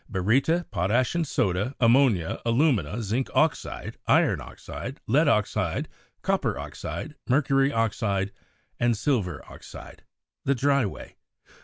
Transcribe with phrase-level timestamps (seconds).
[0.11, 5.87] Baryta Potash and soda Ammonia Alumina Zinc oxide Iron oxide Lead oxide
[6.23, 8.31] Copper oxide Mercury oxide
[8.93, 10.01] Silver oxide
[10.55, 11.17] Dry way.